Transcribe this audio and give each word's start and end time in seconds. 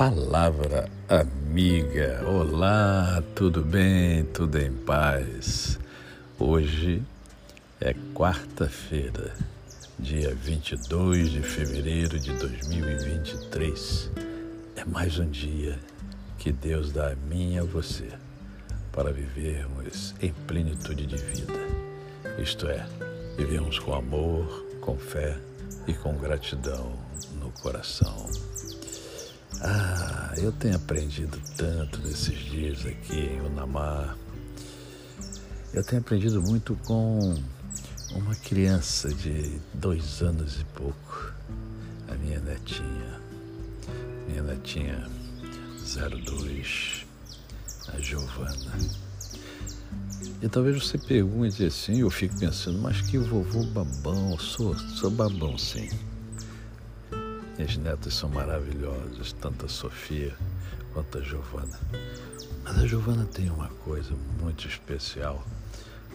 Palavra 0.00 0.88
amiga. 1.10 2.24
Olá, 2.26 3.22
tudo 3.34 3.62
bem? 3.62 4.24
Tudo 4.24 4.58
em 4.58 4.72
paz? 4.72 5.78
Hoje 6.38 7.02
é 7.78 7.94
quarta-feira, 8.14 9.36
dia 9.98 10.34
22 10.34 11.32
de 11.32 11.42
fevereiro 11.42 12.18
de 12.18 12.32
2023. 12.32 14.10
É 14.76 14.86
mais 14.86 15.18
um 15.18 15.28
dia 15.28 15.78
que 16.38 16.50
Deus 16.50 16.92
dá 16.92 17.10
a 17.10 17.14
mim 17.14 17.56
e 17.56 17.58
a 17.58 17.62
você 17.62 18.08
para 18.92 19.12
vivermos 19.12 20.14
em 20.22 20.32
plenitude 20.32 21.04
de 21.04 21.16
vida. 21.16 21.52
Isto 22.38 22.68
é, 22.68 22.86
vivemos 23.36 23.78
com 23.78 23.92
amor, 23.92 24.64
com 24.80 24.96
fé 24.96 25.36
e 25.86 25.92
com 25.92 26.16
gratidão 26.16 26.90
no 27.38 27.50
coração. 27.60 28.49
Ah, 29.62 30.32
eu 30.38 30.50
tenho 30.52 30.76
aprendido 30.76 31.38
tanto 31.56 32.00
nesses 32.00 32.38
dias 32.38 32.86
aqui 32.86 33.18
em 33.18 33.40
Unamar. 33.42 34.16
Eu 35.74 35.84
tenho 35.84 36.00
aprendido 36.00 36.40
muito 36.40 36.74
com 36.86 37.36
uma 38.12 38.34
criança 38.36 39.12
de 39.12 39.60
dois 39.74 40.22
anos 40.22 40.60
e 40.60 40.64
pouco, 40.64 41.34
a 42.08 42.14
minha 42.14 42.40
netinha. 42.40 43.20
Minha 44.26 44.42
netinha 44.42 45.06
02, 45.84 47.06
a 47.88 48.00
Giovana. 48.00 48.78
E 50.40 50.48
talvez 50.48 50.82
você 50.82 50.96
pergunte 50.96 51.66
assim, 51.66 52.00
eu 52.00 52.08
fico 52.08 52.38
pensando, 52.38 52.78
mas 52.78 53.02
que 53.02 53.18
vovô 53.18 53.62
babão, 53.64 54.38
sou, 54.38 54.74
sou 54.78 55.10
babão 55.10 55.58
sim. 55.58 55.90
Minhas 57.60 57.76
netas 57.76 58.14
são 58.14 58.30
maravilhosas, 58.30 59.34
tanto 59.34 59.66
a 59.66 59.68
Sofia 59.68 60.34
quanto 60.94 61.18
a 61.18 61.20
Giovana. 61.20 61.78
Mas 62.64 62.78
a 62.78 62.86
Giovana 62.86 63.26
tem 63.26 63.50
uma 63.50 63.68
coisa 63.84 64.14
muito 64.40 64.66
especial, 64.66 65.46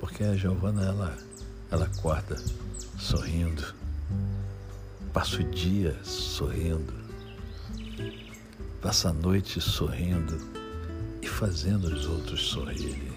porque 0.00 0.22
a 0.22 0.36
Giovana 0.36 0.84
ela, 0.84 1.16
ela 1.70 1.86
acorda 1.86 2.36
sorrindo, 2.98 3.64
passa 5.14 5.40
o 5.40 5.44
dia 5.44 5.96
sorrindo, 6.04 6.92
passa 8.82 9.08
a 9.08 9.12
noite 9.14 9.62
sorrindo 9.62 10.36
e 11.22 11.26
fazendo 11.26 11.84
os 11.84 12.04
outros 12.04 12.50
sorrirem. 12.50 13.14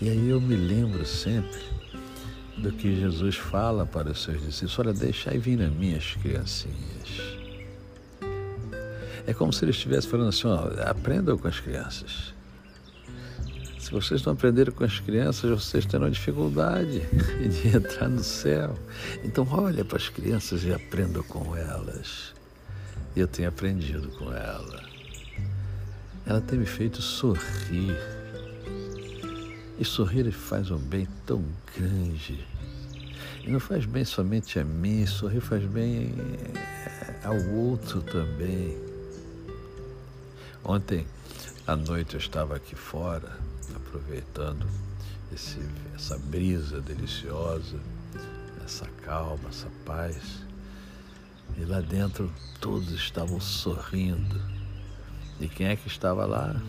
E 0.00 0.10
aí 0.10 0.30
eu 0.30 0.40
me 0.40 0.56
lembro 0.56 1.06
sempre 1.06 1.62
do 2.56 2.72
que 2.72 2.94
Jesus 2.98 3.36
fala 3.36 3.84
para 3.86 4.10
os 4.10 4.22
seus 4.22 4.40
discípulos: 4.40 4.78
Olha, 4.78 4.92
deixai 4.92 5.38
vir 5.38 5.60
as 5.62 5.72
minhas 5.72 6.14
criancinhas. 6.14 7.36
É 9.26 9.34
como 9.34 9.52
se 9.52 9.64
ele 9.64 9.72
estivesse 9.72 10.06
falando 10.06 10.28
assim: 10.28 10.46
ó, 10.46 10.70
aprendam 10.88 11.36
com 11.36 11.48
as 11.48 11.58
crianças. 11.58 12.34
Se 13.78 13.90
vocês 13.90 14.24
não 14.24 14.32
aprenderam 14.32 14.72
com 14.72 14.84
as 14.84 14.98
crianças, 14.98 15.48
vocês 15.48 15.86
terão 15.86 16.10
dificuldade 16.10 17.02
de 17.62 17.76
entrar 17.76 18.08
no 18.08 18.22
céu. 18.22 18.74
Então, 19.22 19.46
olha 19.50 19.84
para 19.84 19.96
as 19.96 20.08
crianças 20.08 20.64
e 20.64 20.72
aprenda 20.72 21.22
com 21.22 21.56
elas. 21.56 22.34
Eu 23.14 23.28
tenho 23.28 23.48
aprendido 23.48 24.08
com 24.18 24.32
ela. 24.32 24.82
Ela 26.24 26.40
tem 26.40 26.58
me 26.58 26.66
feito 26.66 27.00
sorrir 27.00 27.96
e 29.78 29.84
sorrir 29.84 30.30
faz 30.32 30.70
um 30.70 30.78
bem 30.78 31.06
tão 31.26 31.44
grande. 31.76 32.46
E 33.44 33.50
não 33.50 33.60
faz 33.60 33.84
bem 33.84 34.04
somente 34.04 34.58
a 34.58 34.64
mim, 34.64 35.06
sorrir 35.06 35.40
faz 35.40 35.64
bem 35.64 36.14
eh, 36.54 37.20
ao 37.24 37.38
outro 37.54 38.02
também. 38.02 38.76
Ontem 40.64 41.06
à 41.66 41.76
noite 41.76 42.14
eu 42.14 42.18
estava 42.18 42.56
aqui 42.56 42.74
fora, 42.74 43.38
aproveitando 43.74 44.66
esse, 45.32 45.60
essa 45.94 46.18
brisa 46.18 46.80
deliciosa, 46.80 47.78
essa 48.64 48.86
calma, 49.02 49.48
essa 49.48 49.68
paz. 49.84 50.44
E 51.56 51.64
lá 51.64 51.80
dentro 51.80 52.32
todos 52.60 52.90
estavam 52.90 53.40
sorrindo. 53.40 54.40
E 55.38 55.48
quem 55.48 55.68
é 55.68 55.76
que 55.76 55.86
estava 55.86 56.24
lá? 56.24 56.60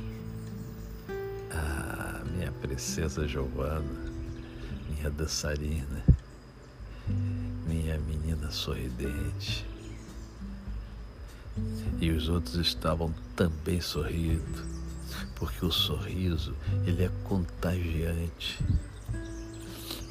Minha 2.47 2.51
princesa 2.61 3.27
Giovana, 3.27 3.83
minha 4.89 5.09
dançarina, 5.09 6.01
minha 7.67 7.97
menina 7.97 8.49
sorridente. 8.51 9.65
E 11.99 12.09
os 12.09 12.29
outros 12.29 12.55
estavam 12.55 13.13
também 13.35 13.81
sorrindo, 13.81 14.65
porque 15.35 15.65
o 15.65 15.71
sorriso, 15.71 16.55
ele 16.85 17.03
é 17.03 17.11
contagiante. 17.25 18.59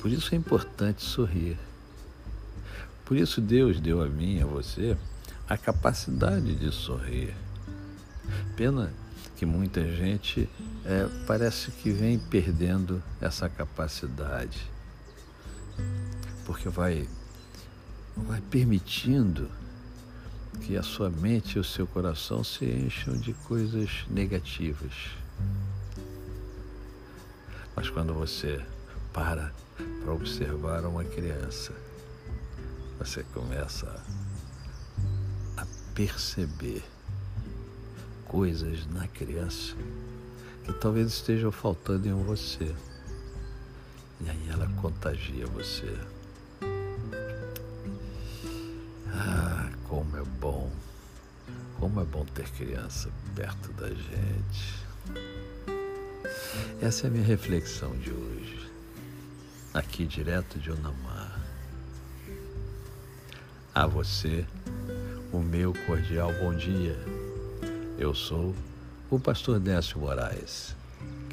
Por 0.01 0.11
isso 0.11 0.35
é 0.35 0.37
importante 0.37 1.03
sorrir. 1.03 1.59
Por 3.07 3.17
isso 3.17 3.41
Deus 3.41 3.81
deu 3.81 4.03
a 4.03 4.09
mim 4.09 4.43
a 4.43 4.47
você 4.47 4.97
a 5.49 5.57
capacidade 5.57 6.55
de 6.55 6.71
sorrir. 6.71 7.35
Pena 8.57 8.93
que 9.37 9.45
muita 9.45 9.85
gente 9.95 10.49
é, 10.85 11.07
parece 11.27 11.71
que 11.71 11.91
vem 11.91 12.19
perdendo 12.19 13.03
essa 13.21 13.49
capacidade, 13.49 14.71
porque 16.45 16.69
vai, 16.69 17.07
vai 18.17 18.41
permitindo 18.41 19.51
que 20.63 20.77
a 20.77 20.83
sua 20.83 21.11
mente 21.11 21.57
e 21.57 21.59
o 21.59 21.65
seu 21.65 21.87
coração 21.87 22.43
se 22.43 22.65
encham 22.65 23.15
de 23.17 23.35
coisas 23.35 24.07
negativas. 24.11 25.11
Mas 27.75 27.91
quando 27.91 28.15
você 28.15 28.65
para 29.13 29.53
para 30.03 30.15
observar 30.15 30.87
uma 30.87 31.05
criança, 31.05 31.75
você 32.99 33.23
começa 33.35 34.03
a 35.57 35.67
perceber 35.95 36.83
coisas 38.27 38.87
na 38.87 39.07
criança 39.09 39.75
que 40.65 40.73
talvez 40.75 41.09
estejam 41.09 41.53
faltando 41.53 42.09
em 42.09 42.23
você. 42.25 42.75
E 44.21 44.29
aí 44.29 44.49
ela 44.51 44.67
contagia 44.81 45.47
você. 45.47 45.97
Ah, 49.13 49.71
como 49.89 50.17
é 50.17 50.23
bom, 50.41 50.71
como 51.79 52.01
é 52.01 52.05
bom 52.05 52.25
ter 52.27 52.51
criança 52.51 53.11
perto 53.35 53.73
da 53.75 53.89
gente. 53.89 54.87
Essa 56.81 57.07
é 57.07 57.09
a 57.09 57.11
minha 57.11 57.25
reflexão 57.25 57.97
de 57.97 58.11
hoje, 58.11 58.71
aqui 59.73 60.05
direto 60.05 60.59
de 60.59 60.71
Onamar. 60.71 61.41
A 63.75 63.87
você, 63.87 64.47
o 65.33 65.39
meu 65.39 65.73
cordial 65.87 66.33
bom 66.41 66.55
dia. 66.55 66.97
Eu 67.99 68.15
sou 68.15 68.55
o 69.11 69.19
pastor 69.19 69.59
Décio 69.59 69.99
Moraes. 69.99 70.77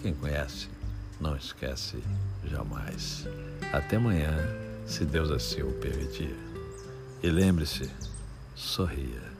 Quem 0.01 0.13
conhece, 0.13 0.69
não 1.19 1.35
esquece 1.35 2.01
jamais. 2.45 3.27
Até 3.73 3.97
amanhã, 3.97 4.33
se 4.85 5.03
Deus 5.03 5.29
assim 5.29 5.61
o 5.61 5.73
permitir. 5.73 6.33
E 7.21 7.29
lembre-se, 7.29 7.91
sorria. 8.55 9.32